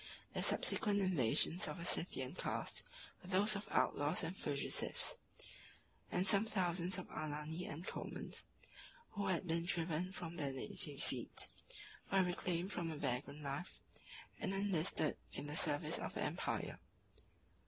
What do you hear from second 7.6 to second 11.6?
and Comans, who had been driven from their native seats,